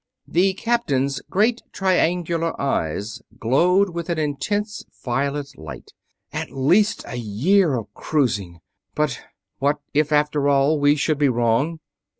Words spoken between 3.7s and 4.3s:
with an